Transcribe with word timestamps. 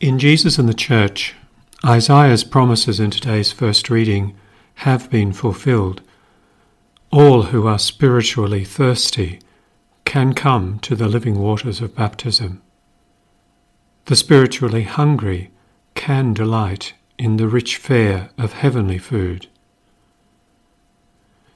In 0.00 0.18
Jesus 0.18 0.58
and 0.58 0.68
the 0.68 0.74
Church, 0.74 1.34
Isaiah's 1.84 2.42
promises 2.42 2.98
in 2.98 3.10
today's 3.10 3.52
first 3.52 3.88
reading 3.88 4.34
have 4.76 5.08
been 5.08 5.32
fulfilled. 5.32 6.02
All 7.12 7.44
who 7.44 7.68
are 7.68 7.78
spiritually 7.78 8.64
thirsty 8.64 9.38
can 10.04 10.32
come 10.32 10.80
to 10.80 10.96
the 10.96 11.06
living 11.06 11.38
waters 11.38 11.80
of 11.80 11.94
baptism. 11.94 12.60
The 14.06 14.16
spiritually 14.16 14.82
hungry 14.82 15.50
can 15.94 16.34
delight 16.34 16.94
in 17.16 17.36
the 17.36 17.46
rich 17.46 17.76
fare 17.76 18.30
of 18.36 18.54
heavenly 18.54 18.98
food. 18.98 19.46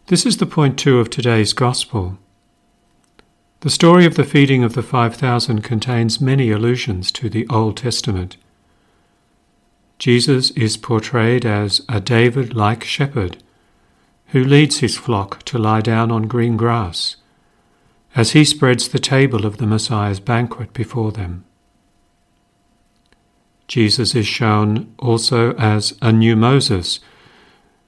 This 0.06 0.24
is 0.24 0.36
the 0.36 0.46
point 0.46 0.78
too 0.78 1.00
of 1.00 1.10
today's 1.10 1.52
Gospel. 1.52 2.18
The 3.60 3.70
story 3.70 4.06
of 4.06 4.14
the 4.14 4.22
feeding 4.22 4.62
of 4.62 4.74
the 4.74 4.84
5,000 4.84 5.62
contains 5.62 6.20
many 6.20 6.52
allusions 6.52 7.10
to 7.10 7.28
the 7.28 7.44
Old 7.48 7.76
Testament. 7.76 8.36
Jesus 9.98 10.52
is 10.52 10.76
portrayed 10.76 11.44
as 11.44 11.82
a 11.88 12.00
David 12.00 12.54
like 12.54 12.84
shepherd 12.84 13.42
who 14.26 14.44
leads 14.44 14.78
his 14.78 14.96
flock 14.96 15.42
to 15.42 15.58
lie 15.58 15.80
down 15.80 16.12
on 16.12 16.28
green 16.28 16.56
grass 16.56 17.16
as 18.14 18.30
he 18.30 18.44
spreads 18.44 18.88
the 18.88 19.00
table 19.00 19.44
of 19.44 19.56
the 19.56 19.66
Messiah's 19.66 20.20
banquet 20.20 20.72
before 20.72 21.10
them. 21.10 21.44
Jesus 23.66 24.14
is 24.14 24.26
shown 24.26 24.94
also 25.00 25.54
as 25.54 25.98
a 26.00 26.12
new 26.12 26.36
Moses 26.36 27.00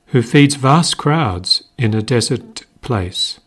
who 0.07 0.21
feeds 0.21 0.57
vast 0.57 0.99
crowds 0.99 1.63
in 1.79 1.95
a 1.95 2.03
desert 2.03 2.67
place. 2.81 3.39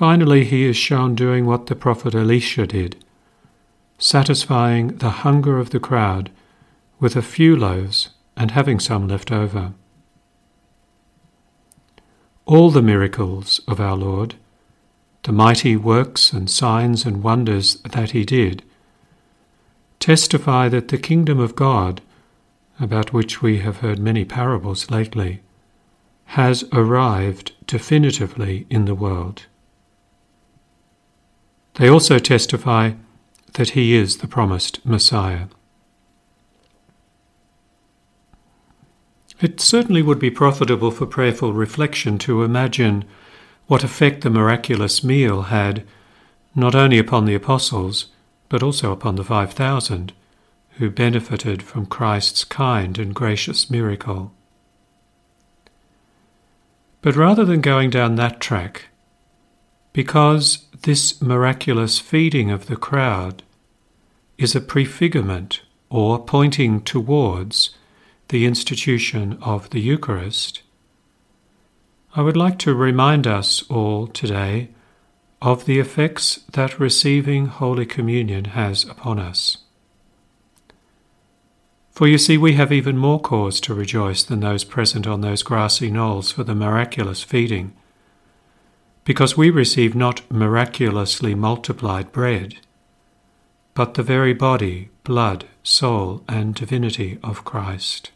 Finally, 0.00 0.46
he 0.46 0.64
is 0.64 0.78
shown 0.78 1.14
doing 1.14 1.44
what 1.44 1.66
the 1.66 1.74
prophet 1.74 2.14
Elisha 2.14 2.66
did, 2.66 2.96
satisfying 3.98 4.96
the 4.96 5.10
hunger 5.10 5.58
of 5.58 5.68
the 5.68 5.78
crowd 5.78 6.30
with 6.98 7.16
a 7.16 7.20
few 7.20 7.54
loaves 7.54 8.08
and 8.34 8.52
having 8.52 8.80
some 8.80 9.06
left 9.06 9.30
over. 9.30 9.74
All 12.46 12.70
the 12.70 12.80
miracles 12.80 13.60
of 13.68 13.78
our 13.78 13.94
Lord, 13.94 14.36
the 15.24 15.32
mighty 15.32 15.76
works 15.76 16.32
and 16.32 16.48
signs 16.48 17.04
and 17.04 17.22
wonders 17.22 17.74
that 17.82 18.12
he 18.12 18.24
did, 18.24 18.62
testify 19.98 20.70
that 20.70 20.88
the 20.88 20.96
kingdom 20.96 21.38
of 21.38 21.54
God, 21.54 22.00
about 22.80 23.12
which 23.12 23.42
we 23.42 23.58
have 23.58 23.80
heard 23.80 23.98
many 23.98 24.24
parables 24.24 24.90
lately, 24.90 25.42
has 26.40 26.64
arrived 26.72 27.52
definitively 27.66 28.66
in 28.70 28.86
the 28.86 28.94
world. 28.94 29.44
They 31.80 31.88
also 31.88 32.18
testify 32.18 32.92
that 33.54 33.70
he 33.70 33.94
is 33.94 34.18
the 34.18 34.28
promised 34.28 34.84
Messiah. 34.84 35.46
It 39.40 39.62
certainly 39.62 40.02
would 40.02 40.18
be 40.18 40.30
profitable 40.30 40.90
for 40.90 41.06
prayerful 41.06 41.54
reflection 41.54 42.18
to 42.18 42.44
imagine 42.44 43.06
what 43.66 43.82
effect 43.82 44.20
the 44.20 44.28
miraculous 44.28 45.02
meal 45.02 45.44
had 45.44 45.86
not 46.54 46.74
only 46.74 46.98
upon 46.98 47.24
the 47.24 47.34
apostles, 47.34 48.08
but 48.50 48.62
also 48.62 48.92
upon 48.92 49.16
the 49.16 49.24
5,000 49.24 50.12
who 50.72 50.90
benefited 50.90 51.62
from 51.62 51.86
Christ's 51.86 52.44
kind 52.44 52.98
and 52.98 53.14
gracious 53.14 53.70
miracle. 53.70 54.34
But 57.00 57.16
rather 57.16 57.46
than 57.46 57.62
going 57.62 57.88
down 57.88 58.16
that 58.16 58.38
track, 58.38 58.89
because 59.92 60.66
this 60.82 61.20
miraculous 61.20 61.98
feeding 61.98 62.50
of 62.50 62.66
the 62.66 62.76
crowd 62.76 63.42
is 64.38 64.54
a 64.54 64.60
prefigurement 64.60 65.60
or 65.88 66.18
pointing 66.18 66.80
towards 66.82 67.70
the 68.28 68.46
institution 68.46 69.36
of 69.42 69.70
the 69.70 69.80
Eucharist, 69.80 70.62
I 72.14 72.22
would 72.22 72.36
like 72.36 72.58
to 72.60 72.74
remind 72.74 73.26
us 73.26 73.62
all 73.68 74.06
today 74.06 74.70
of 75.42 75.64
the 75.64 75.78
effects 75.78 76.40
that 76.52 76.78
receiving 76.78 77.46
Holy 77.46 77.86
Communion 77.86 78.46
has 78.46 78.84
upon 78.84 79.18
us. 79.18 79.58
For 81.90 82.06
you 82.06 82.18
see, 82.18 82.38
we 82.38 82.54
have 82.54 82.72
even 82.72 82.96
more 82.96 83.20
cause 83.20 83.60
to 83.62 83.74
rejoice 83.74 84.22
than 84.22 84.40
those 84.40 84.64
present 84.64 85.06
on 85.06 85.20
those 85.20 85.42
grassy 85.42 85.90
knolls 85.90 86.32
for 86.32 86.44
the 86.44 86.54
miraculous 86.54 87.22
feeding 87.22 87.74
because 89.04 89.36
we 89.36 89.50
receive 89.50 89.94
not 89.94 90.28
miraculously 90.30 91.34
multiplied 91.34 92.12
bread, 92.12 92.56
but 93.74 93.94
the 93.94 94.02
very 94.02 94.32
body, 94.32 94.90
blood, 95.04 95.46
soul, 95.62 96.22
and 96.28 96.54
divinity 96.54 97.18
of 97.22 97.44
Christ. 97.44 98.10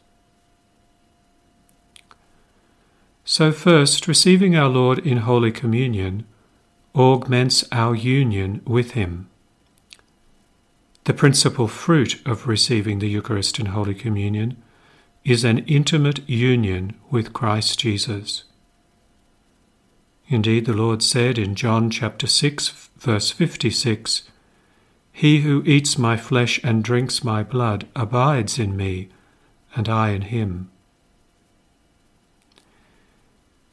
So, 3.24 3.52
first, 3.52 4.06
receiving 4.06 4.54
our 4.54 4.68
Lord 4.68 4.98
in 4.98 5.18
Holy 5.18 5.50
Communion 5.50 6.26
augments 6.94 7.64
our 7.72 7.94
union 7.94 8.60
with 8.66 8.92
Him. 8.92 9.28
The 11.04 11.14
principal 11.14 11.66
fruit 11.68 12.20
of 12.26 12.46
receiving 12.46 12.98
the 12.98 13.08
Eucharist 13.08 13.58
in 13.58 13.66
Holy 13.66 13.94
Communion 13.94 14.56
is 15.24 15.44
an 15.44 15.58
intimate 15.60 16.26
union 16.28 16.94
with 17.10 17.32
Christ 17.32 17.78
Jesus. 17.78 18.44
Indeed, 20.28 20.64
the 20.64 20.72
Lord 20.72 21.02
said 21.02 21.38
in 21.38 21.54
John 21.54 21.90
chapter 21.90 22.26
6, 22.26 22.88
verse 22.96 23.30
56, 23.30 24.22
He 25.12 25.42
who 25.42 25.62
eats 25.66 25.98
my 25.98 26.16
flesh 26.16 26.58
and 26.64 26.82
drinks 26.82 27.22
my 27.22 27.42
blood 27.42 27.86
abides 27.94 28.58
in 28.58 28.76
me, 28.76 29.10
and 29.76 29.88
I 29.88 30.10
in 30.10 30.22
him. 30.22 30.70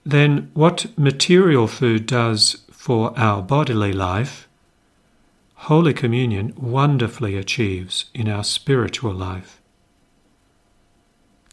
Then, 0.04 0.50
what 0.54 0.98
material 0.98 1.68
food 1.68 2.06
does 2.06 2.64
for 2.72 3.18
our 3.18 3.42
bodily 3.42 3.94
life, 3.94 4.48
Holy 5.56 5.94
Communion 5.94 6.54
wonderfully 6.58 7.38
achieves 7.38 8.06
in 8.14 8.28
our 8.28 8.44
spiritual 8.44 9.14
life. 9.14 9.62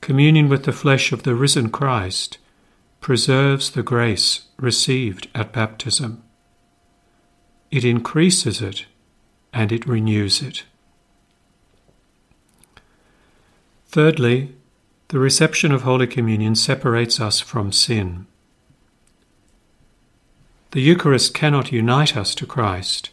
Communion 0.01 0.49
with 0.49 0.65
the 0.65 0.73
flesh 0.73 1.13
of 1.13 1.25
the 1.25 1.35
risen 1.35 1.69
Christ 1.69 2.39
preserves 3.09 3.71
the 3.71 3.83
grace 3.83 4.43
received 4.59 5.29
at 5.35 5.51
baptism. 5.51 6.23
It 7.71 7.83
increases 7.83 8.61
it 8.61 8.85
and 9.51 9.73
it 9.73 9.87
renews 9.87 10.43
it. 10.43 10.65
Thirdly, 13.87 14.55
the 15.09 15.19
reception 15.19 15.73
of 15.73 15.85
Holy 15.85 16.07
Communion 16.07 16.55
separates 16.55 17.19
us 17.19 17.41
from 17.41 17.73
sin. 17.73 18.27
The 20.73 20.83
Eucharist 20.83 21.33
cannot 21.33 21.73
unite 21.73 22.15
us 22.15 22.35
to 22.35 22.45
Christ 22.45 23.09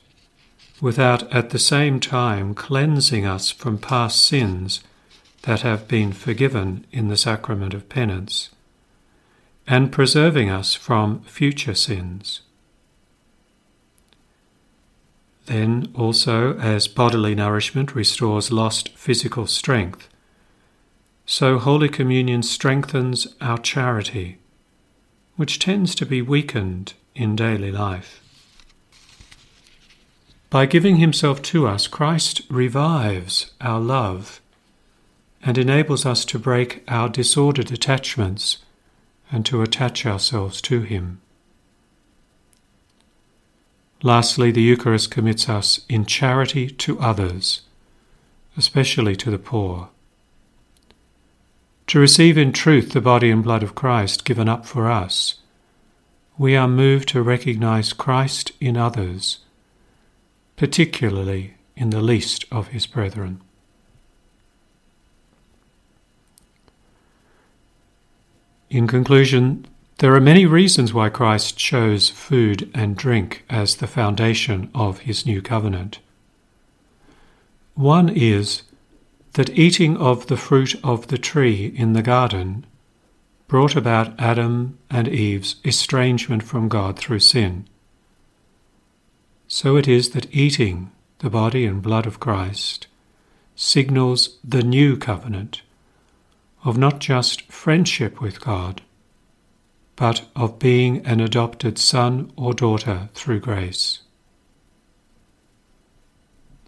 without 0.81 1.23
at 1.31 1.51
the 1.51 1.57
same 1.73 2.01
time 2.01 2.53
cleansing 2.53 3.25
us 3.25 3.49
from 3.49 3.77
past 3.77 4.21
sins 4.21 4.83
that 5.43 5.61
have 5.61 5.87
been 5.87 6.11
forgiven 6.11 6.85
in 6.91 7.07
the 7.07 7.15
sacrament 7.15 7.73
of 7.73 7.87
penance 7.87 8.49
and 9.67 9.91
preserving 9.91 10.49
us 10.49 10.75
from 10.75 11.21
future 11.23 11.73
sins. 11.73 12.41
Then, 15.45 15.91
also, 15.93 16.57
as 16.57 16.87
bodily 16.87 17.35
nourishment 17.35 17.93
restores 17.93 18.51
lost 18.51 18.89
physical 18.89 19.45
strength, 19.45 20.09
so 21.25 21.57
Holy 21.57 21.89
Communion 21.89 22.43
strengthens 22.43 23.27
our 23.41 23.57
charity, 23.57 24.37
which 25.35 25.59
tends 25.59 25.95
to 25.95 26.05
be 26.05 26.21
weakened 26.21 26.93
in 27.15 27.35
daily 27.35 27.71
life. 27.71 28.21
By 30.49 30.65
giving 30.65 30.97
Himself 30.97 31.41
to 31.43 31.67
us, 31.67 31.87
Christ 31.87 32.41
revives 32.49 33.51
our 33.59 33.79
love 33.79 34.41
and 35.43 35.57
enables 35.57 36.05
us 36.05 36.25
to 36.25 36.39
break 36.39 36.83
our 36.87 37.09
disordered 37.09 37.71
attachments 37.71 38.59
and 39.31 39.45
to 39.45 39.61
attach 39.61 40.05
ourselves 40.05 40.61
to 40.61 40.81
Him. 40.81 41.21
Lastly, 44.03 44.51
the 44.51 44.61
Eucharist 44.61 45.09
commits 45.09 45.49
us 45.49 45.85
in 45.89 46.05
charity 46.05 46.69
to 46.69 46.99
others, 46.99 47.61
especially 48.57 49.15
to 49.15 49.31
the 49.31 49.39
poor. 49.39 49.89
To 51.87 51.99
receive 51.99 52.37
in 52.37 52.51
truth 52.51 52.91
the 52.91 53.01
body 53.01 53.29
and 53.29 53.43
blood 53.43 53.63
of 53.63 53.75
Christ 53.75 54.25
given 54.25 54.49
up 54.49 54.65
for 54.65 54.89
us, 54.89 55.35
we 56.37 56.55
are 56.55 56.67
moved 56.67 57.07
to 57.09 57.21
recognize 57.21 57.93
Christ 57.93 58.51
in 58.59 58.75
others, 58.75 59.39
particularly 60.57 61.55
in 61.75 61.91
the 61.91 62.01
least 62.01 62.45
of 62.51 62.69
his 62.69 62.85
brethren. 62.85 63.41
In 68.75 68.87
conclusion, 68.87 69.65
there 69.99 70.13
are 70.15 70.19
many 70.19 70.45
reasons 70.45 70.93
why 70.93 71.07
Christ 71.07 71.57
chose 71.57 72.09
food 72.09 72.69
and 72.73 72.97
drink 72.97 73.45
as 73.49 73.77
the 73.77 73.87
foundation 73.87 74.69
of 74.75 75.07
his 75.07 75.25
new 75.25 75.41
covenant. 75.41 75.99
One 77.75 78.09
is 78.09 78.63
that 79.35 79.57
eating 79.57 79.95
of 79.95 80.27
the 80.27 80.35
fruit 80.35 80.75
of 80.83 81.07
the 81.07 81.17
tree 81.17 81.73
in 81.73 81.93
the 81.93 82.01
garden 82.01 82.65
brought 83.47 83.77
about 83.77 84.19
Adam 84.19 84.77
and 84.89 85.07
Eve's 85.07 85.55
estrangement 85.63 86.43
from 86.43 86.67
God 86.67 86.99
through 86.99 87.19
sin. 87.19 87.69
So 89.47 89.77
it 89.77 89.87
is 89.87 90.09
that 90.09 90.35
eating 90.35 90.91
the 91.19 91.29
body 91.29 91.65
and 91.65 91.81
blood 91.81 92.05
of 92.05 92.19
Christ 92.19 92.87
signals 93.55 94.37
the 94.43 94.63
new 94.63 94.97
covenant 94.97 95.61
of 96.65 96.79
not 96.79 96.99
just 96.99 97.43
friendship 97.43 98.19
with 98.19 98.41
God, 98.41 98.81
but 99.95 100.25
of 100.35 100.59
being 100.59 101.05
an 101.05 101.21
adopted 101.21 101.77
son 101.77 102.31
or 102.35 102.53
daughter 102.53 103.09
through 103.13 103.39
grace. 103.39 104.01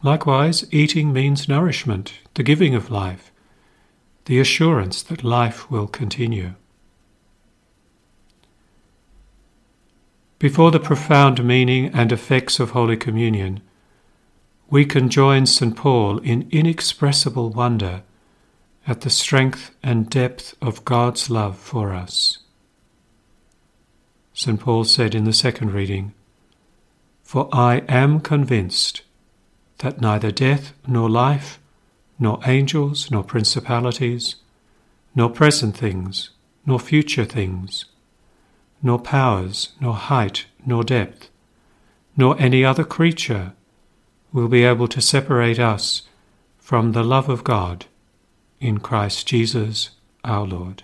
Likewise, 0.03 0.71
eating 0.71 1.11
means 1.11 1.49
nourishment, 1.49 2.13
the 2.35 2.43
giving 2.43 2.75
of 2.75 2.91
life, 2.91 3.31
the 4.25 4.39
assurance 4.39 5.01
that 5.01 5.23
life 5.23 5.71
will 5.71 5.87
continue. 5.87 6.53
Before 10.37 10.69
the 10.69 10.79
profound 10.79 11.43
meaning 11.43 11.87
and 11.87 12.11
effects 12.11 12.59
of 12.59 12.69
Holy 12.69 12.95
Communion, 12.95 13.61
we 14.69 14.85
can 14.85 15.09
join 15.09 15.47
St. 15.47 15.75
Paul 15.75 16.19
in 16.19 16.47
inexpressible 16.51 17.49
wonder 17.49 18.03
at 18.87 19.01
the 19.01 19.09
strength 19.09 19.71
and 19.83 20.09
depth 20.09 20.55
of 20.61 20.85
God's 20.85 21.29
love 21.29 21.57
for 21.57 21.93
us. 21.93 22.37
St. 24.33 24.57
Paul 24.59 24.85
said 24.85 25.13
in 25.13 25.25
the 25.25 25.33
second 25.33 25.73
reading, 25.73 26.13
For 27.21 27.49
I 27.51 27.79
am 27.89 28.21
convinced 28.21 29.01
that 29.79 29.99
neither 29.99 30.31
death 30.31 30.71
nor 30.87 31.09
life, 31.09 31.59
nor 32.17 32.39
angels 32.45 33.11
nor 33.11 33.23
principalities, 33.23 34.37
nor 35.13 35.29
present 35.29 35.75
things, 35.75 36.29
nor 36.65 36.79
future 36.79 37.25
things, 37.25 37.85
nor 38.81 38.99
powers, 38.99 39.73
nor 39.81 39.95
height, 39.95 40.45
nor 40.65 40.83
depth, 40.83 41.29
nor 42.15 42.39
any 42.39 42.63
other 42.63 42.85
creature 42.85 43.51
will 44.31 44.47
be 44.47 44.63
able 44.63 44.87
to 44.87 45.01
separate 45.01 45.59
us 45.59 46.03
from 46.57 46.93
the 46.93 47.03
love 47.03 47.27
of 47.27 47.43
God 47.43 47.85
in 48.59 48.79
Christ 48.79 49.27
Jesus 49.27 49.91
our 50.23 50.45
Lord. 50.45 50.83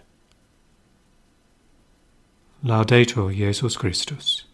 Laudetur 2.63 3.35
Jesus 3.35 3.75
Christus. 3.75 4.45